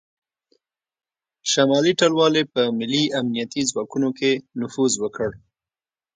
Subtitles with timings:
[1.51, 5.29] شمالي ټلوالې په ملي امنیتي ځواکونو کې نفوذ وکړ